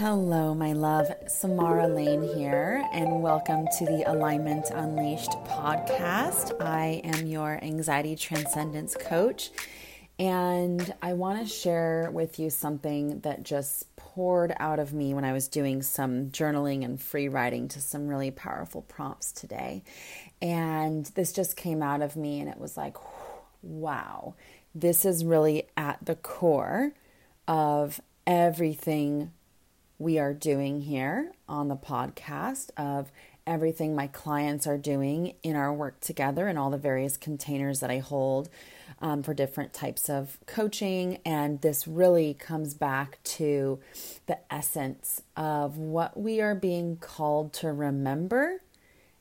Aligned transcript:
Hello, 0.00 0.54
my 0.54 0.72
love. 0.72 1.12
Samara 1.28 1.86
Lane 1.86 2.22
here, 2.22 2.82
and 2.90 3.20
welcome 3.20 3.68
to 3.76 3.84
the 3.84 4.10
Alignment 4.10 4.70
Unleashed 4.70 5.32
podcast. 5.44 6.58
I 6.58 7.02
am 7.04 7.26
your 7.26 7.62
anxiety 7.62 8.16
transcendence 8.16 8.96
coach, 8.98 9.50
and 10.18 10.94
I 11.02 11.12
want 11.12 11.40
to 11.40 11.46
share 11.46 12.08
with 12.14 12.38
you 12.38 12.48
something 12.48 13.20
that 13.20 13.42
just 13.42 13.94
poured 13.96 14.54
out 14.58 14.78
of 14.78 14.94
me 14.94 15.12
when 15.12 15.26
I 15.26 15.34
was 15.34 15.48
doing 15.48 15.82
some 15.82 16.30
journaling 16.30 16.82
and 16.82 16.98
free 16.98 17.28
writing 17.28 17.68
to 17.68 17.82
some 17.82 18.08
really 18.08 18.30
powerful 18.30 18.80
prompts 18.80 19.32
today. 19.32 19.82
And 20.40 21.04
this 21.14 21.30
just 21.30 21.58
came 21.58 21.82
out 21.82 22.00
of 22.00 22.16
me, 22.16 22.40
and 22.40 22.48
it 22.48 22.56
was 22.56 22.74
like, 22.74 22.96
wow, 23.60 24.32
this 24.74 25.04
is 25.04 25.26
really 25.26 25.64
at 25.76 25.98
the 26.02 26.16
core 26.16 26.92
of 27.46 28.00
everything 28.26 29.32
we 30.00 30.18
are 30.18 30.32
doing 30.32 30.80
here 30.80 31.30
on 31.46 31.68
the 31.68 31.76
podcast 31.76 32.70
of 32.78 33.12
everything 33.46 33.94
my 33.94 34.06
clients 34.06 34.66
are 34.66 34.78
doing 34.78 35.34
in 35.42 35.54
our 35.54 35.74
work 35.74 36.00
together 36.00 36.48
and 36.48 36.58
all 36.58 36.70
the 36.70 36.78
various 36.78 37.18
containers 37.18 37.80
that 37.80 37.90
I 37.90 37.98
hold 37.98 38.48
um, 39.02 39.22
for 39.22 39.34
different 39.34 39.74
types 39.74 40.08
of 40.08 40.38
coaching. 40.46 41.18
And 41.26 41.60
this 41.60 41.86
really 41.86 42.32
comes 42.32 42.72
back 42.72 43.22
to 43.24 43.78
the 44.24 44.38
essence 44.50 45.22
of 45.36 45.76
what 45.76 46.18
we 46.18 46.40
are 46.40 46.54
being 46.54 46.96
called 46.96 47.52
to 47.54 47.70
remember 47.70 48.62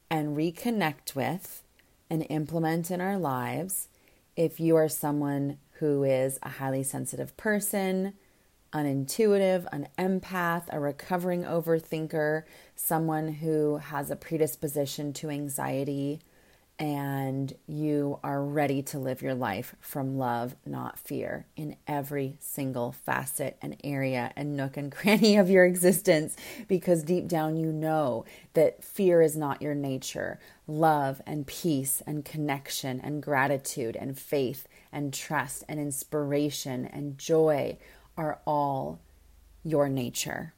and 0.09 0.37
reconnect 0.37 1.13
with 1.13 1.61
and 2.09 2.25
implement 2.29 2.89
in 2.89 3.01
our 3.01 3.17
lives 3.17 3.89
if 4.37 4.61
you 4.61 4.77
are 4.77 4.87
someone 4.87 5.57
who 5.73 6.05
is 6.05 6.39
a 6.41 6.49
highly 6.49 6.83
sensitive 6.83 7.35
person 7.35 8.13
an 8.73 8.85
intuitive, 8.85 9.67
an 9.71 9.87
empath, 9.97 10.63
a 10.69 10.79
recovering 10.79 11.43
overthinker, 11.43 12.43
someone 12.75 13.33
who 13.33 13.77
has 13.77 14.11
a 14.11 14.15
predisposition 14.15 15.13
to 15.13 15.29
anxiety, 15.29 16.19
and 16.77 17.53
you 17.67 18.19
are 18.23 18.41
ready 18.41 18.81
to 18.81 18.97
live 18.97 19.21
your 19.21 19.33
life 19.33 19.75
from 19.81 20.17
love, 20.17 20.55
not 20.65 20.97
fear, 20.97 21.45
in 21.57 21.75
every 21.87 22.37
single 22.39 22.93
facet 22.93 23.57
and 23.61 23.75
area 23.83 24.31
and 24.37 24.55
nook 24.55 24.77
and 24.77 24.89
cranny 24.95 25.35
of 25.35 25.49
your 25.49 25.65
existence, 25.65 26.37
because 26.69 27.03
deep 27.03 27.27
down 27.27 27.57
you 27.57 27.71
know 27.71 28.23
that 28.53 28.81
fear 28.81 29.21
is 29.21 29.35
not 29.35 29.61
your 29.61 29.75
nature. 29.75 30.39
Love 30.67 31.21
and 31.25 31.45
peace 31.47 32.01
and 32.07 32.23
connection 32.23 33.01
and 33.01 33.21
gratitude 33.21 33.97
and 33.97 34.17
faith 34.17 34.65
and 34.91 35.13
trust 35.13 35.65
and 35.67 35.79
inspiration 35.81 36.85
and 36.85 37.17
joy 37.17 37.77
are 38.19 38.39
all 38.45 38.99
your 39.63 39.87
nature. 39.87 40.53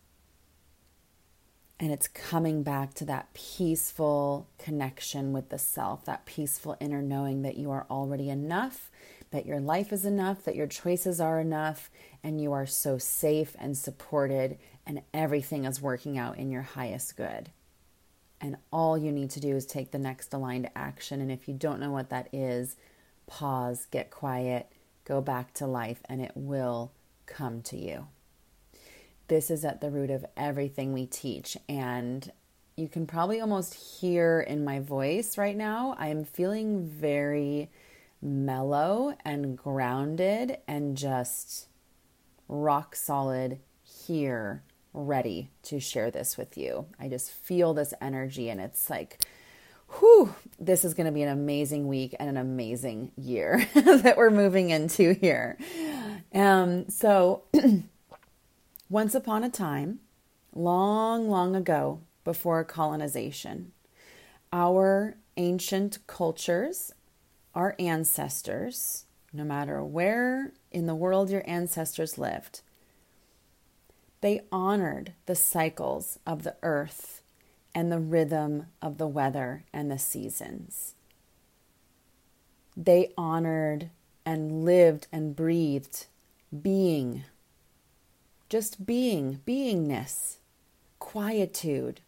And 1.80 1.92
it's 1.92 2.08
coming 2.08 2.64
back 2.64 2.96
to 2.96 3.06
that 3.06 3.34
peaceful 3.34 4.48
connection 4.58 5.32
with 5.32 5.50
the 5.50 5.60
self, 5.60 6.06
that 6.06 6.26
peaceful 6.26 6.76
inner 6.80 7.04
knowing 7.04 7.44
that 7.44 7.58
you 7.58 7.70
are 7.70 7.86
already 7.90 8.30
enough, 8.30 8.90
that 9.30 9.46
your 9.46 9.60
life 9.60 9.94
is 9.94 10.06
enough, 10.06 10.44
that 10.44 10.56
your 10.56 10.68
choices 10.68 11.22
are 11.22 11.40
enough, 11.40 11.92
and 12.24 12.42
you 12.42 12.52
are 12.52 12.66
so 12.66 12.98
safe 12.98 13.56
and 13.60 13.78
supported, 13.78 14.58
and 14.86 15.02
everything 15.14 15.66
is 15.66 15.82
working 15.82 16.18
out 16.18 16.38
in 16.38 16.50
your 16.52 16.64
highest 16.64 17.16
good. 17.16 17.52
And 18.40 18.58
all 18.74 18.98
you 18.98 19.12
need 19.12 19.30
to 19.32 19.40
do 19.40 19.56
is 19.56 19.68
take 19.68 19.92
the 19.92 20.00
next 20.00 20.34
aligned 20.34 20.70
action. 20.76 21.22
And 21.22 21.32
if 21.32 21.48
you 21.48 21.54
don't 21.54 21.80
know 21.80 21.92
what 21.92 22.10
that 22.10 22.34
is, 22.34 22.76
pause, 23.28 23.86
get 23.92 24.10
quiet, 24.10 24.72
go 25.06 25.22
back 25.22 25.54
to 25.56 25.68
life, 25.68 26.02
and 26.10 26.22
it 26.22 26.32
will 26.34 26.92
come 27.32 27.62
to 27.64 27.78
you. 27.78 28.08
This 29.28 29.50
is 29.50 29.64
at 29.64 29.82
the 29.82 29.90
root 29.90 30.12
of 30.12 30.26
everything 30.36 30.94
we 30.94 31.06
teach. 31.06 31.58
And 31.70 32.32
you 32.76 32.88
can 32.88 33.08
probably 33.08 33.40
almost 33.40 33.74
hear 33.74 34.42
in 34.42 34.64
my 34.64 34.80
voice 34.80 35.38
right 35.38 35.56
now, 35.56 35.96
I'm 35.98 36.26
feeling 36.26 36.86
very 36.86 37.70
mellow 38.22 39.16
and 39.26 39.58
grounded 39.58 40.58
and 40.68 40.96
just 40.98 41.68
rock 42.48 42.96
solid 42.96 43.60
here, 43.84 44.64
ready 44.94 45.50
to 45.64 45.80
share 45.80 46.12
this 46.12 46.38
with 46.38 46.58
you. 46.58 46.86
I 47.00 47.08
just 47.08 47.32
feel 47.32 47.74
this 47.74 47.94
energy, 48.02 48.50
and 48.50 48.60
it's 48.60 48.90
like, 48.90 49.26
whew, 50.00 50.36
this 50.60 50.86
is 50.86 50.94
going 50.94 51.06
to 51.06 51.12
be 51.12 51.24
an 51.24 51.30
amazing 51.30 51.88
week 51.88 52.16
and 52.20 52.30
an 52.30 52.38
amazing 52.38 53.12
year 53.18 53.68
that 53.74 54.18
we're 54.18 54.30
moving 54.30 54.70
into 54.70 55.14
here. 55.14 55.58
Um, 56.34 56.90
so, 56.90 57.44
once 58.90 59.14
upon 59.14 59.44
a 59.44 59.50
time, 59.50 60.00
long, 60.54 61.30
long 61.30 61.56
ago, 61.56 62.00
before 62.24 62.64
colonization, 62.64 63.72
our 64.54 65.16
ancient 65.38 66.00
cultures, 66.08 66.94
our 67.56 67.76
ancestors, 67.80 69.06
no 69.34 69.44
matter 69.44 69.84
where 69.84 70.52
in 70.72 70.86
the 70.86 70.96
world 70.96 71.30
your 71.30 71.44
ancestors 71.46 72.18
lived, 72.18 72.62
they 74.22 74.42
honored 74.52 75.14
the 75.26 75.36
cycles 75.36 76.20
of 76.28 76.44
the 76.44 76.56
earth 76.62 77.22
and 77.74 77.92
the 77.92 78.00
rhythm 78.00 78.68
of 78.82 78.98
the 78.98 79.08
weather 79.08 79.64
and 79.74 79.90
the 79.90 79.98
seasons. 79.98 80.94
They 82.78 83.12
honored 83.18 83.90
and 84.26 84.64
lived 84.64 85.08
and 85.12 85.36
breathed 85.36 86.06
being, 86.60 87.24
just 88.50 88.86
being, 88.86 89.40
beingness, 89.46 90.38
quietude, 91.00 92.02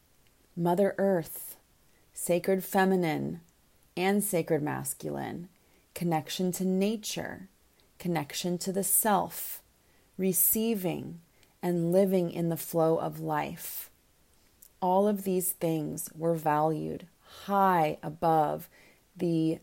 Mother 0.55 0.93
Earth, 0.97 1.55
sacred 2.13 2.63
feminine 2.63 3.41
and 3.95 4.23
sacred 4.23 4.61
masculine, 4.61 5.47
connection 5.93 6.51
to 6.51 6.65
nature, 6.65 7.47
connection 7.99 8.57
to 8.57 8.73
the 8.73 8.83
self, 8.83 9.61
receiving 10.17 11.21
and 11.61 11.91
living 11.91 12.29
in 12.29 12.49
the 12.49 12.57
flow 12.57 12.97
of 12.97 13.21
life. 13.21 13.89
All 14.81 15.07
of 15.07 15.23
these 15.23 15.53
things 15.53 16.09
were 16.15 16.35
valued 16.35 17.07
high 17.45 17.97
above 18.03 18.67
the 19.15 19.59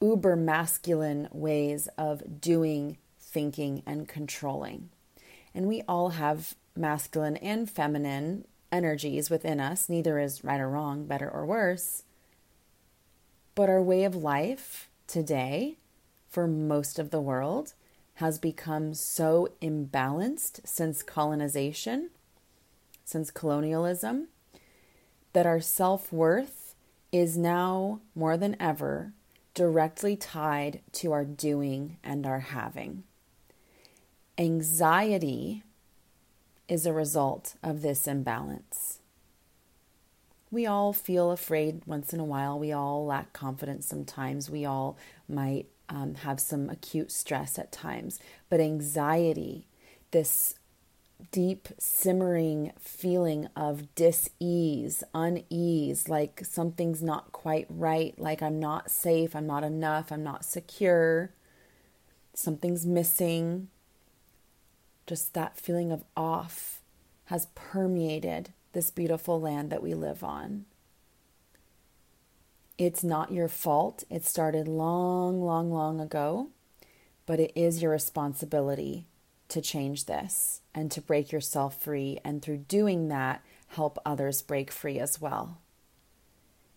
uber 0.00 0.36
masculine 0.36 1.28
ways 1.32 1.88
of 1.98 2.40
doing 2.40 2.96
thinking, 3.32 3.82
and 3.86 4.08
controlling. 4.08 4.90
And 5.54 5.66
we 5.66 5.82
all 5.88 6.10
have 6.10 6.54
masculine 6.76 7.36
and 7.36 7.68
feminine 7.68 8.46
energies 8.70 9.30
within 9.30 9.60
us. 9.60 9.88
Neither 9.88 10.18
is 10.18 10.44
right 10.44 10.60
or 10.60 10.68
wrong, 10.68 11.06
better 11.06 11.28
or 11.28 11.44
worse. 11.44 12.04
But 13.54 13.68
our 13.68 13.82
way 13.82 14.04
of 14.04 14.14
life 14.14 14.88
today, 15.06 15.76
for 16.28 16.46
most 16.46 16.98
of 16.98 17.10
the 17.10 17.20
world, 17.20 17.74
has 18.14 18.38
become 18.38 18.94
so 18.94 19.48
imbalanced 19.60 20.60
since 20.64 21.02
colonization, 21.02 22.10
since 23.04 23.30
colonialism, 23.30 24.28
that 25.32 25.46
our 25.46 25.60
self 25.60 26.12
worth 26.12 26.74
is 27.10 27.36
now 27.36 28.00
more 28.14 28.36
than 28.36 28.56
ever 28.58 29.12
directly 29.54 30.16
tied 30.16 30.80
to 30.92 31.12
our 31.12 31.24
doing 31.24 31.98
and 32.02 32.26
our 32.26 32.40
having. 32.40 33.04
Anxiety 34.38 35.62
is 36.68 36.86
a 36.86 36.92
result 36.92 37.54
of 37.62 37.82
this 37.82 38.06
imbalance. 38.06 38.98
We 40.50 40.66
all 40.66 40.92
feel 40.92 41.30
afraid 41.30 41.82
once 41.86 42.12
in 42.12 42.20
a 42.20 42.24
while. 42.24 42.58
We 42.58 42.72
all 42.72 43.04
lack 43.04 43.32
confidence 43.32 43.86
sometimes. 43.86 44.50
We 44.50 44.64
all 44.64 44.96
might 45.28 45.66
um, 45.88 46.14
have 46.16 46.40
some 46.40 46.70
acute 46.70 47.12
stress 47.12 47.58
at 47.58 47.72
times. 47.72 48.18
But 48.48 48.60
anxiety, 48.60 49.66
this 50.12 50.54
deep, 51.30 51.68
simmering 51.78 52.72
feeling 52.78 53.48
of 53.54 53.94
dis 53.94 54.30
ease, 54.40 55.04
unease, 55.14 56.08
like 56.08 56.42
something's 56.44 57.02
not 57.02 57.32
quite 57.32 57.66
right, 57.68 58.18
like 58.18 58.42
I'm 58.42 58.58
not 58.58 58.90
safe, 58.90 59.36
I'm 59.36 59.46
not 59.46 59.62
enough, 59.62 60.10
I'm 60.10 60.24
not 60.24 60.44
secure, 60.44 61.32
something's 62.34 62.84
missing, 62.86 63.68
just 65.06 65.34
that 65.34 65.58
feeling 65.58 65.92
of 65.92 66.04
off 66.16 66.80
has 67.26 67.46
permeated 67.54 68.52
this 68.72 68.90
beautiful 68.90 69.40
land 69.40 69.70
that 69.70 69.82
we 69.82 69.94
live 69.94 70.22
on. 70.24 70.64
It's 72.78 73.04
not 73.04 73.32
your 73.32 73.48
fault. 73.48 74.04
It 74.10 74.24
started 74.24 74.66
long, 74.66 75.42
long, 75.42 75.70
long 75.70 76.00
ago, 76.00 76.48
but 77.26 77.38
it 77.38 77.52
is 77.54 77.82
your 77.82 77.92
responsibility 77.92 79.06
to 79.48 79.60
change 79.60 80.06
this 80.06 80.62
and 80.74 80.90
to 80.90 81.00
break 81.00 81.30
yourself 81.30 81.80
free, 81.80 82.18
and 82.24 82.40
through 82.40 82.64
doing 82.68 83.08
that, 83.08 83.44
help 83.68 83.98
others 84.04 84.40
break 84.42 84.70
free 84.70 84.98
as 84.98 85.20
well. 85.20 85.58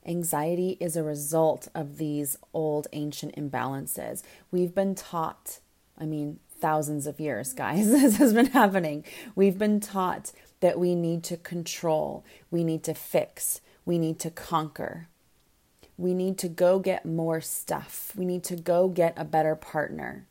Anxiety 0.05 0.77
is 0.79 0.95
a 0.95 1.03
result 1.03 1.69
of 1.73 1.97
these 1.97 2.37
old 2.53 2.87
ancient 2.93 3.35
imbalances. 3.35 4.21
We've 4.51 4.75
been 4.75 4.93
taught, 4.93 5.59
I 5.97 6.05
mean, 6.05 6.39
thousands 6.65 7.05
of 7.05 7.19
years, 7.19 7.53
guys. 7.53 7.87
This 7.91 8.17
has 8.17 8.33
been 8.33 8.47
happening. 8.47 9.03
We've 9.35 9.59
been 9.59 9.79
taught 9.79 10.31
that 10.61 10.79
we 10.79 10.95
need 10.95 11.23
to 11.25 11.37
control, 11.37 12.25
we 12.49 12.63
need 12.63 12.83
to 12.85 12.95
fix, 12.95 13.61
we 13.85 13.99
need 13.99 14.17
to 14.21 14.31
conquer. 14.31 15.07
We 15.95 16.15
need 16.15 16.39
to 16.39 16.49
go 16.49 16.79
get 16.79 17.05
more 17.05 17.39
stuff. 17.39 18.11
We 18.15 18.25
need 18.25 18.43
to 18.45 18.55
go 18.55 18.87
get 18.87 19.13
a 19.15 19.23
better 19.23 19.55
partner. 19.55 20.25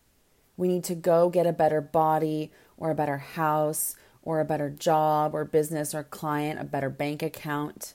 We 0.57 0.67
need 0.67 0.85
to 0.85 0.97
go 0.97 1.31
get 1.31 1.47
a 1.47 1.53
better 1.53 1.81
body 1.81 2.51
or 2.77 2.91
a 2.91 2.95
better 2.97 3.19
house 3.19 3.95
or 4.23 4.41
a 4.41 4.45
better 4.45 4.71
job 4.71 5.35
or 5.35 5.45
business 5.45 5.95
or 5.95 6.03
client, 6.03 6.61
a 6.61 6.65
better 6.65 6.91
bank 6.91 7.23
account. 7.23 7.95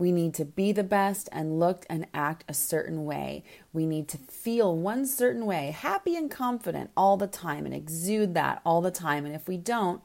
We 0.00 0.12
need 0.12 0.32
to 0.36 0.46
be 0.46 0.72
the 0.72 0.82
best 0.82 1.28
and 1.30 1.60
look 1.60 1.84
and 1.90 2.06
act 2.14 2.44
a 2.48 2.54
certain 2.54 3.04
way. 3.04 3.44
We 3.70 3.84
need 3.84 4.08
to 4.08 4.16
feel 4.16 4.74
one 4.74 5.04
certain 5.04 5.44
way, 5.44 5.72
happy 5.72 6.16
and 6.16 6.30
confident 6.30 6.88
all 6.96 7.18
the 7.18 7.26
time, 7.26 7.66
and 7.66 7.74
exude 7.74 8.32
that 8.32 8.62
all 8.64 8.80
the 8.80 8.90
time. 8.90 9.26
And 9.26 9.34
if 9.34 9.46
we 9.46 9.58
don't, 9.58 10.00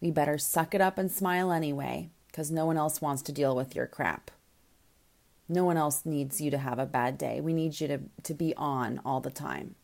we 0.00 0.12
better 0.12 0.38
suck 0.38 0.72
it 0.72 0.80
up 0.80 0.98
and 0.98 1.10
smile 1.10 1.50
anyway, 1.50 2.10
because 2.28 2.52
no 2.52 2.64
one 2.64 2.76
else 2.76 3.00
wants 3.00 3.22
to 3.22 3.32
deal 3.32 3.56
with 3.56 3.74
your 3.74 3.88
crap. 3.88 4.30
No 5.48 5.64
one 5.64 5.76
else 5.76 6.06
needs 6.06 6.40
you 6.40 6.52
to 6.52 6.58
have 6.58 6.78
a 6.78 6.86
bad 6.86 7.18
day. 7.18 7.40
We 7.40 7.52
need 7.52 7.80
you 7.80 7.88
to, 7.88 7.98
to 8.22 8.34
be 8.34 8.54
on 8.54 9.00
all 9.04 9.18
the 9.20 9.32
time. 9.32 9.74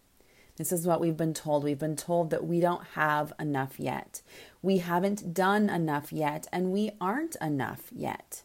This 0.58 0.70
is 0.70 0.86
what 0.86 1.00
we've 1.00 1.16
been 1.16 1.34
told. 1.34 1.64
We've 1.64 1.76
been 1.76 1.96
told 1.96 2.30
that 2.30 2.46
we 2.46 2.60
don't 2.60 2.84
have 2.94 3.32
enough 3.40 3.80
yet. 3.80 4.22
We 4.62 4.78
haven't 4.78 5.34
done 5.34 5.68
enough 5.68 6.12
yet, 6.12 6.46
and 6.52 6.70
we 6.70 6.92
aren't 7.00 7.34
enough 7.40 7.90
yet 7.90 8.44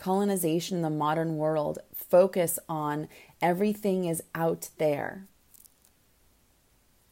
colonization 0.00 0.78
in 0.78 0.82
the 0.82 0.88
modern 0.88 1.36
world 1.36 1.78
focus 1.94 2.58
on 2.70 3.06
everything 3.42 4.06
is 4.06 4.22
out 4.34 4.70
there. 4.78 5.26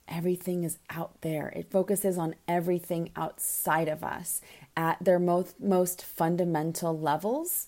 Everything 0.09 0.65
is 0.65 0.79
out 0.89 1.21
there. 1.21 1.53
It 1.55 1.71
focuses 1.71 2.17
on 2.17 2.35
everything 2.49 3.11
outside 3.15 3.89
of 3.89 4.03
us 4.03 4.41
at 4.75 4.97
their 5.05 5.19
most, 5.19 5.61
most 5.61 6.03
fundamental 6.03 6.99
levels. 6.99 7.67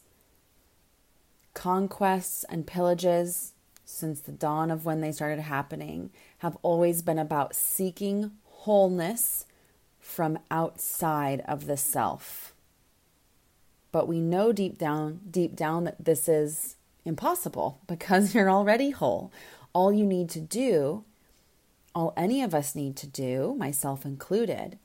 Conquests 1.53 2.45
and 2.49 2.67
pillages, 2.67 3.53
since 3.85 4.21
the 4.21 4.33
dawn 4.33 4.71
of 4.71 4.87
when 4.87 5.03
they 5.03 5.13
started 5.13 5.43
happening, 5.43 6.09
have 6.39 6.57
always 6.63 7.03
been 7.03 7.19
about 7.19 7.55
seeking 7.55 8.31
wholeness 8.45 9.45
from 9.99 10.39
outside 10.51 11.43
of 11.47 11.67
the 11.67 11.77
self. 11.77 12.50
But 13.93 14.09
we 14.09 14.21
know 14.21 14.53
deep 14.53 14.79
down, 14.79 15.21
deep 15.31 15.57
down 15.57 15.85
that 15.85 16.05
this 16.05 16.29
is 16.29 16.77
impossible 17.05 17.81
because 17.87 18.35
you're 18.35 18.51
already 18.51 18.91
whole. 18.91 19.33
All 19.73 19.93
you 19.93 20.07
need 20.07 20.29
to 20.31 20.41
do, 20.41 21.05
all 21.95 22.13
any 22.17 22.43
of 22.43 22.55
us 22.55 22.75
need 22.75 22.97
to 22.97 23.07
do, 23.07 23.55
myself 23.59 24.05
included, 24.05 24.79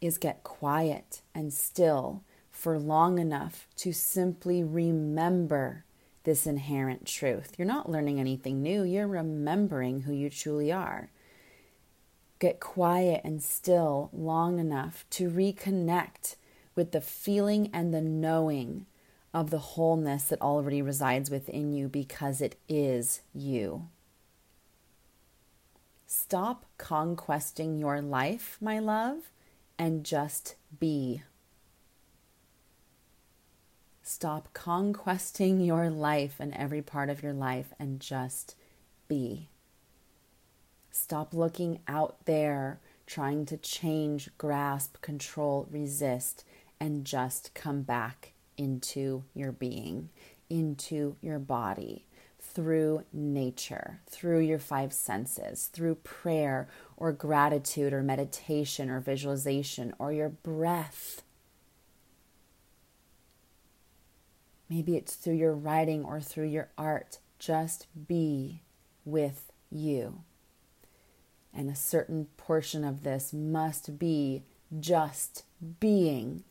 is 0.00 0.18
get 0.18 0.42
quiet 0.42 1.22
and 1.34 1.52
still 1.52 2.22
for 2.50 2.78
long 2.78 3.18
enough 3.18 3.66
to 3.76 3.92
simply 3.92 4.62
remember 4.62 5.84
this 6.24 6.46
inherent 6.46 7.06
truth. 7.06 7.52
You're 7.56 7.66
not 7.66 7.90
learning 7.90 8.20
anything 8.20 8.62
new, 8.62 8.82
you're 8.82 9.08
remembering 9.08 10.02
who 10.02 10.12
you 10.12 10.30
truly 10.30 10.70
are. 10.70 11.10
Get 12.38 12.60
quiet 12.60 13.20
and 13.24 13.42
still 13.42 14.10
long 14.12 14.58
enough 14.58 15.04
to 15.10 15.30
reconnect 15.30 16.36
with 16.74 16.92
the 16.92 17.00
feeling 17.00 17.70
and 17.72 17.92
the 17.92 18.00
knowing 18.00 18.86
of 19.34 19.50
the 19.50 19.58
wholeness 19.58 20.24
that 20.24 20.40
already 20.40 20.82
resides 20.82 21.30
within 21.30 21.72
you 21.72 21.88
because 21.88 22.40
it 22.40 22.56
is 22.68 23.20
you. 23.34 23.88
Stop 26.06 26.66
conquesting 26.76 27.78
your 27.78 28.02
life, 28.02 28.58
my 28.60 28.78
love, 28.78 29.30
and 29.78 30.04
just 30.04 30.56
be. 30.78 31.22
Stop 34.02 34.52
conquesting 34.52 35.60
your 35.60 35.88
life 35.88 36.36
and 36.38 36.52
every 36.54 36.82
part 36.82 37.08
of 37.08 37.22
your 37.22 37.32
life 37.32 37.72
and 37.78 37.98
just 37.98 38.54
be. 39.08 39.48
Stop 40.90 41.32
looking 41.32 41.78
out 41.88 42.26
there, 42.26 42.78
trying 43.06 43.46
to 43.46 43.56
change, 43.56 44.28
grasp, 44.36 45.00
control, 45.00 45.66
resist, 45.70 46.44
and 46.82 47.04
just 47.04 47.54
come 47.54 47.82
back 47.82 48.32
into 48.56 49.22
your 49.34 49.52
being, 49.52 50.08
into 50.50 51.14
your 51.20 51.38
body 51.38 52.04
through 52.40 53.04
nature, 53.12 54.00
through 54.10 54.40
your 54.40 54.58
five 54.58 54.92
senses, 54.92 55.70
through 55.72 55.94
prayer 55.94 56.68
or 56.96 57.12
gratitude 57.12 57.92
or 57.92 58.02
meditation 58.02 58.90
or 58.90 58.98
visualization 58.98 59.94
or 60.00 60.12
your 60.12 60.28
breath. 60.28 61.22
Maybe 64.68 64.96
it's 64.96 65.14
through 65.14 65.34
your 65.34 65.54
writing 65.54 66.04
or 66.04 66.20
through 66.20 66.48
your 66.48 66.70
art. 66.76 67.20
Just 67.38 67.86
be 68.08 68.62
with 69.04 69.52
you. 69.70 70.22
And 71.54 71.70
a 71.70 71.76
certain 71.76 72.26
portion 72.36 72.84
of 72.84 73.04
this 73.04 73.32
must 73.32 74.00
be 74.00 74.42
just 74.80 75.44
being 75.78 76.42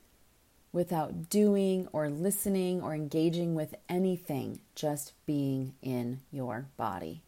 without 0.73 1.29
doing 1.29 1.88
or 1.91 2.09
listening 2.09 2.81
or 2.81 2.94
engaging 2.94 3.56
with 3.56 3.75
anything, 3.89 4.62
just 4.75 5.13
being 5.25 5.73
in 5.81 6.21
your 6.31 6.68
body. 6.77 7.21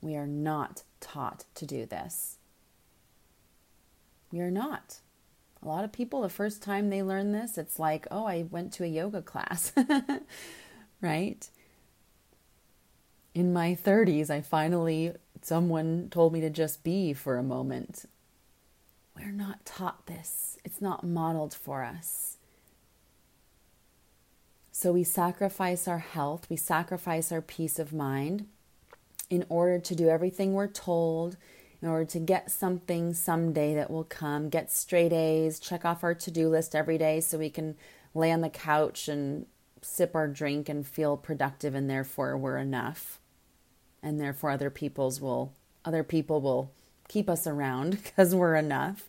We 0.00 0.16
are 0.16 0.26
not 0.26 0.82
taught 1.00 1.44
to 1.54 1.66
do 1.66 1.86
this. 1.86 2.38
We 4.32 4.40
are 4.40 4.50
not. 4.50 4.98
A 5.62 5.68
lot 5.68 5.84
of 5.84 5.92
people, 5.92 6.22
the 6.22 6.28
first 6.28 6.62
time 6.62 6.90
they 6.90 7.02
learn 7.02 7.32
this, 7.32 7.56
it's 7.56 7.78
like, 7.78 8.06
oh, 8.10 8.26
I 8.26 8.46
went 8.50 8.72
to 8.74 8.84
a 8.84 8.88
yoga 8.88 9.22
class, 9.22 9.72
right? 11.00 11.48
In 13.34 13.52
my 13.52 13.74
30s, 13.80 14.30
I 14.30 14.42
finally, 14.42 15.12
someone 15.42 16.08
told 16.10 16.32
me 16.32 16.40
to 16.40 16.50
just 16.50 16.84
be 16.84 17.12
for 17.12 17.36
a 17.36 17.42
moment. 17.42 18.04
We're 19.16 19.32
not 19.32 19.64
taught 19.64 20.06
this, 20.06 20.58
it's 20.64 20.82
not 20.82 21.04
modeled 21.04 21.54
for 21.54 21.82
us. 21.82 22.36
So 24.70 24.92
we 24.92 25.04
sacrifice 25.04 25.88
our 25.88 25.98
health, 25.98 26.46
we 26.50 26.56
sacrifice 26.56 27.32
our 27.32 27.40
peace 27.40 27.78
of 27.78 27.94
mind 27.94 28.46
in 29.30 29.46
order 29.48 29.78
to 29.78 29.94
do 29.94 30.08
everything 30.08 30.52
we're 30.52 30.66
told, 30.66 31.38
in 31.80 31.88
order 31.88 32.04
to 32.04 32.18
get 32.18 32.50
something 32.50 33.14
someday 33.14 33.74
that 33.74 33.90
will 33.90 34.04
come, 34.04 34.50
get 34.50 34.70
straight 34.70 35.12
A's, 35.12 35.58
check 35.58 35.84
off 35.84 36.04
our 36.04 36.14
to 36.14 36.30
do 36.30 36.48
list 36.48 36.74
every 36.74 36.98
day 36.98 37.20
so 37.20 37.38
we 37.38 37.50
can 37.50 37.74
lay 38.14 38.30
on 38.30 38.42
the 38.42 38.50
couch 38.50 39.08
and 39.08 39.46
sip 39.80 40.14
our 40.14 40.28
drink 40.28 40.68
and 40.68 40.86
feel 40.86 41.16
productive 41.16 41.74
and 41.74 41.88
therefore 41.88 42.36
we're 42.36 42.58
enough. 42.58 43.18
And 44.02 44.20
therefore 44.20 44.50
other 44.50 44.70
people's 44.70 45.20
will 45.20 45.52
other 45.86 46.02
people 46.02 46.40
will 46.40 46.72
keep 47.08 47.28
us 47.28 47.46
around 47.46 47.90
because 48.02 48.34
we're 48.34 48.56
enough. 48.56 49.08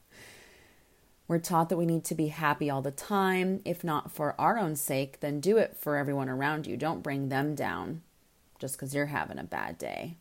We're 1.28 1.40
taught 1.40 1.70
that 1.70 1.78
we 1.78 1.86
need 1.86 2.06
to 2.06 2.16
be 2.16 2.28
happy 2.28 2.70
all 2.70 2.82
the 2.82 2.92
time. 2.92 3.62
If 3.66 3.84
not 3.84 4.12
for 4.12 4.34
our 4.40 4.58
own 4.58 4.78
sake, 4.78 5.20
then 5.20 5.42
do 5.42 5.58
it 5.58 5.76
for 5.78 5.98
everyone 5.98 6.30
around 6.30 6.66
you. 6.66 6.78
Don't 6.78 7.04
bring 7.04 7.28
them 7.28 7.54
down 7.54 8.02
just 8.60 8.76
because 8.76 8.96
you're 8.96 9.08
having 9.08 9.38
a 9.38 9.44
bad 9.44 9.78
day. 9.78 10.16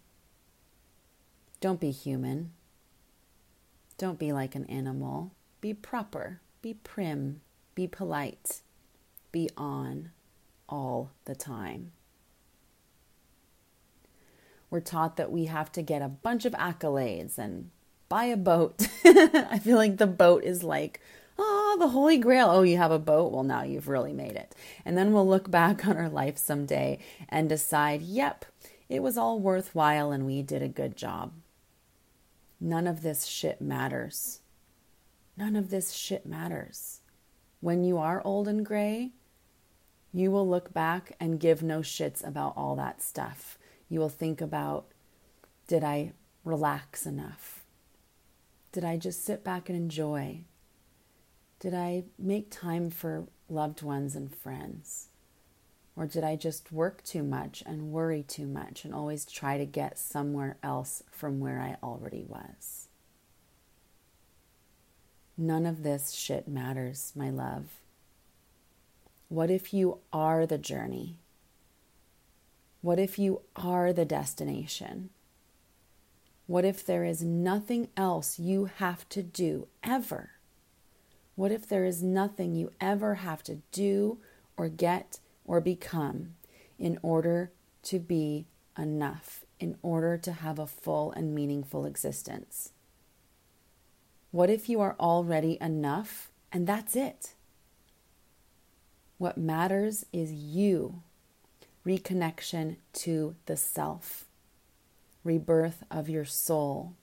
Don't 1.61 1.81
be 1.81 1.93
human. 1.93 2.53
Don't 3.99 4.19
be 4.19 4.33
like 4.33 4.55
an 4.55 4.67
animal. 4.67 5.31
Be 5.61 5.73
proper. 5.73 6.41
Be 6.61 6.75
prim. 6.75 7.41
Be 7.75 7.87
polite. 7.87 8.61
Be 9.31 9.49
on 9.57 10.11
all 10.69 11.13
the 11.25 11.35
time. 11.35 11.93
We're 14.77 14.81
taught 14.81 15.17
that 15.17 15.33
we 15.33 15.47
have 15.47 15.73
to 15.73 15.81
get 15.81 16.03
a 16.03 16.09
bunch 16.09 16.45
of 16.45 16.53
accolades 16.53 17.39
and 17.39 17.71
buy 18.11 18.27
a 18.27 18.37
boat. 18.37 18.87
I 19.07 19.59
feel 19.59 19.79
like 19.79 19.97
the 19.97 20.07
boat 20.07 20.45
is 20.45 20.63
like, 20.63 21.01
oh, 21.39 21.77
the 21.81 21.89
holy 21.89 22.19
grail. 22.19 22.51
Oh, 22.51 22.61
you 22.61 22.77
have 22.77 22.91
a 22.91 22.99
boat? 22.99 23.33
Well, 23.33 23.43
now 23.43 23.63
you've 23.63 23.89
really 23.89 24.13
made 24.13 24.33
it. 24.33 24.55
And 24.85 24.95
then 24.95 25.15
we'll 25.15 25.27
look 25.27 25.51
back 25.51 25.87
on 25.87 25.97
our 25.97 26.11
life 26.11 26.37
someday 26.37 26.99
and 27.31 27.49
decide, 27.49 28.03
yep, 28.03 28.45
it 28.91 29.03
was 29.03 29.17
all 29.17 29.41
worthwhile 29.41 30.13
and 30.13 30.27
we 30.27 30.43
did 30.43 30.63
a 30.63 30.69
good 30.69 30.95
job. 30.95 31.33
None 32.61 32.87
of 32.87 33.01
this 33.01 33.25
shit 33.25 33.63
matters. 33.63 34.41
None 35.39 35.57
of 35.57 35.71
this 35.71 35.93
shit 35.93 36.27
matters. 36.27 37.01
When 37.61 37.83
you 37.83 37.97
are 37.97 38.21
old 38.27 38.47
and 38.47 38.63
gray, 38.63 39.13
you 40.13 40.31
will 40.31 40.47
look 40.47 40.75
back 40.75 41.13
and 41.19 41.41
give 41.41 41.63
no 41.63 41.81
shits 41.81 42.23
about 42.23 42.53
all 42.59 42.77
that 42.77 43.01
stuff. 43.01 43.57
You 43.89 44.01
will 44.01 44.09
think 44.09 44.41
about, 44.41 44.87
did 45.67 45.85
I 45.85 46.13
relax 46.45 47.07
enough? 47.07 47.65
Did 48.73 48.85
I 48.85 48.97
just 48.97 49.25
sit 49.25 49.45
back 49.45 49.69
and 49.69 49.77
enjoy? 49.77 50.45
Did 51.61 51.75
I 51.75 52.05
make 52.19 52.51
time 52.51 52.91
for 52.91 53.27
loved 53.49 53.83
ones 53.83 54.15
and 54.15 54.35
friends? 54.35 55.09
Or 55.97 56.07
did 56.07 56.25
I 56.25 56.37
just 56.37 56.73
work 56.73 57.03
too 57.03 57.23
much 57.23 57.63
and 57.65 57.91
worry 57.91 58.23
too 58.23 58.47
much 58.47 58.85
and 58.85 58.93
always 58.93 59.25
try 59.25 59.57
to 59.57 59.65
get 59.65 59.99
somewhere 59.99 60.59
else 60.63 61.03
from 61.11 61.41
where 61.41 61.61
I 61.61 61.79
already 61.83 62.23
was? 62.29 62.89
None 65.39 65.65
of 65.65 65.83
this 65.83 66.13
shit 66.13 66.49
matters, 66.49 67.13
my 67.17 67.31
love. 67.31 67.81
What 69.29 69.51
if 69.51 69.73
you 69.73 69.99
are 70.13 70.47
the 70.47 70.59
journey? 70.59 71.19
What 72.87 73.01
if 73.01 73.19
you 73.19 73.43
are 73.57 73.93
the 73.93 74.05
destination? 74.05 75.11
What 76.47 76.65
if 76.65 76.87
there 76.87 77.03
is 77.03 77.21
nothing 77.21 77.89
else 77.97 78.39
you 78.39 78.67
have 78.67 79.09
to 79.09 79.25
do 79.25 79.67
ever? 79.83 80.31
What 81.35 81.51
if 81.51 81.67
there 81.67 81.85
is 81.85 82.01
nothing 82.01 82.55
you 82.55 82.71
ever 82.81 83.17
have 83.17 83.43
to 83.43 83.57
do 83.73 84.19
or 84.57 84.69
get 84.69 85.19
or 85.45 85.61
become 85.61 86.37
in 86.79 87.01
order 87.03 87.51
to 87.83 87.99
be 87.99 88.47
enough, 88.79 89.45
in 89.59 89.79
order 89.83 90.17
to 90.19 90.31
have 90.31 90.61
a 90.61 90.69
full 90.69 91.11
and 91.11 91.35
meaningful 91.35 91.87
existence? 91.87 92.71
What 94.31 94.49
if 94.49 94.69
you 94.69 94.81
are 94.81 94.95
already 95.01 95.59
enough 95.61 96.31
and 96.53 96.69
that's 96.69 96.95
it? 96.95 97.35
What 99.19 99.37
matters 99.37 100.07
is 100.13 100.31
you, 100.31 101.03
reconnection 101.87 102.77
to 102.93 103.37
the 103.47 103.57
self, 103.57 104.25
rebirth 105.23 105.85
of 105.91 106.09
your 106.09 106.25
soul, 106.25 106.95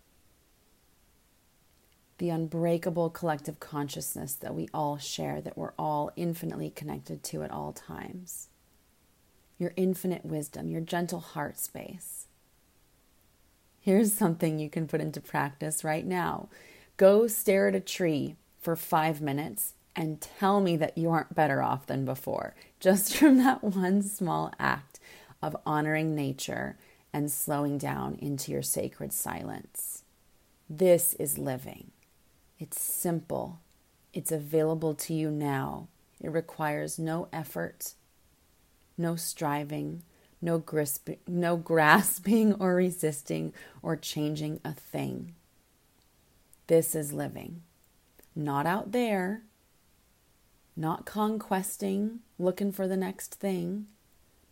the 2.17 2.29
unbreakable 2.29 3.09
collective 3.09 3.59
consciousness 3.59 4.35
that 4.35 4.53
we 4.53 4.67
all 4.73 4.97
share, 4.97 5.41
that 5.41 5.57
we're 5.57 5.73
all 5.79 6.11
infinitely 6.15 6.69
connected 6.69 7.23
to 7.23 7.43
at 7.43 7.51
all 7.51 7.71
times, 7.71 8.49
your 9.57 9.73
infinite 9.77 10.25
wisdom, 10.25 10.69
your 10.69 10.81
gentle 10.81 11.19
heart 11.21 11.57
space. 11.57 12.27
Here's 13.79 14.13
something 14.13 14.59
you 14.59 14.69
can 14.69 14.87
put 14.87 15.01
into 15.01 15.21
practice 15.21 15.83
right 15.83 16.05
now. 16.05 16.49
Go 16.97 17.27
stare 17.27 17.69
at 17.69 17.75
a 17.75 17.79
tree 17.79 18.35
for 18.61 18.75
five 18.75 19.21
minutes 19.21 19.73
and 19.95 20.21
tell 20.21 20.59
me 20.59 20.75
that 20.77 20.97
you 20.97 21.11
aren't 21.11 21.35
better 21.35 21.61
off 21.61 21.85
than 21.85 22.05
before, 22.05 22.55
just 22.79 23.15
from 23.15 23.37
that 23.37 23.63
one 23.63 24.01
small 24.01 24.51
act 24.59 24.99
of 25.41 25.55
honoring 25.65 26.15
nature 26.15 26.77
and 27.11 27.31
slowing 27.31 27.77
down 27.77 28.15
into 28.15 28.51
your 28.51 28.63
sacred 28.63 29.13
silence. 29.13 30.03
This 30.69 31.13
is 31.15 31.37
living. 31.37 31.91
It's 32.59 32.81
simple, 32.81 33.59
it's 34.13 34.31
available 34.31 34.93
to 34.95 35.13
you 35.13 35.29
now. 35.29 35.87
It 36.21 36.31
requires 36.31 36.97
no 36.97 37.27
effort, 37.33 37.93
no 38.97 39.15
striving, 39.15 40.03
no, 40.41 40.59
grisp- 40.59 41.17
no 41.27 41.57
grasping 41.71 42.53
or 42.55 42.75
resisting 42.75 43.53
or 43.81 43.95
changing 43.95 44.59
a 44.63 44.73
thing. 44.73 45.35
This 46.67 46.95
is 46.95 47.11
living. 47.11 47.63
Not 48.35 48.65
out 48.65 48.93
there, 48.93 49.43
not 50.75 51.05
conquesting, 51.05 52.19
looking 52.39 52.71
for 52.71 52.87
the 52.87 52.97
next 52.97 53.35
thing, 53.35 53.87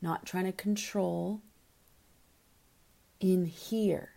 not 0.01 0.25
trying 0.25 0.45
to 0.45 0.51
control. 0.51 1.41
In 3.19 3.45
here. 3.45 4.09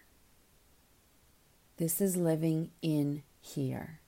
This 1.77 2.01
is 2.01 2.17
living 2.17 2.71
in 2.81 3.23
here. 3.41 4.01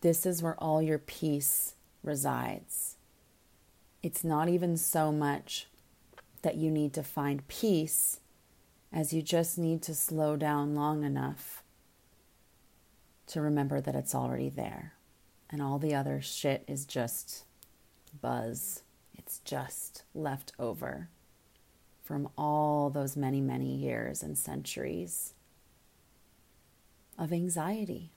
This 0.00 0.26
is 0.26 0.42
where 0.42 0.56
all 0.56 0.82
your 0.82 0.98
peace 0.98 1.74
resides. 2.02 2.96
It's 4.02 4.24
not 4.24 4.48
even 4.48 4.76
so 4.76 5.12
much 5.12 5.68
that 6.42 6.56
you 6.56 6.70
need 6.70 6.92
to 6.94 7.02
find 7.02 7.46
peace 7.48 8.20
as 8.92 9.12
you 9.12 9.22
just 9.22 9.58
need 9.58 9.82
to 9.82 9.94
slow 9.94 10.36
down 10.36 10.74
long 10.74 11.04
enough 11.04 11.62
to 13.26 13.40
remember 13.40 13.80
that 13.80 13.94
it's 13.94 14.14
already 14.14 14.48
there. 14.48 14.94
And 15.50 15.62
all 15.62 15.78
the 15.78 15.94
other 15.94 16.20
shit 16.20 16.64
is 16.66 16.84
just 16.84 17.44
buzz. 18.20 18.82
It's 19.16 19.38
just 19.40 20.04
left 20.14 20.52
over 20.58 21.08
from 22.02 22.28
all 22.36 22.90
those 22.90 23.16
many, 23.16 23.40
many 23.40 23.74
years 23.74 24.22
and 24.22 24.36
centuries 24.36 25.34
of 27.18 27.32
anxiety. 27.32 28.10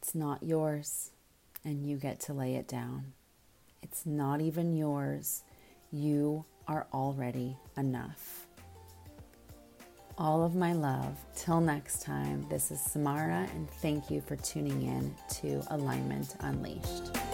It's 0.00 0.14
not 0.14 0.42
yours, 0.42 1.12
and 1.64 1.86
you 1.86 1.96
get 1.96 2.20
to 2.20 2.34
lay 2.34 2.56
it 2.56 2.68
down. 2.68 3.14
It's 3.82 4.04
not 4.04 4.40
even 4.40 4.76
yours. 4.76 5.44
You 5.90 6.44
are 6.68 6.86
already 6.92 7.56
enough 7.76 8.43
all 10.18 10.44
of 10.44 10.54
my 10.54 10.72
love. 10.72 11.16
Till 11.34 11.60
next 11.60 12.02
time, 12.02 12.46
this 12.48 12.70
is 12.70 12.80
Samara, 12.80 13.48
and 13.54 13.68
thank 13.68 14.10
you 14.10 14.20
for 14.20 14.36
tuning 14.36 14.82
in 14.82 15.14
to 15.40 15.62
Alignment 15.70 16.36
Unleashed. 16.40 17.33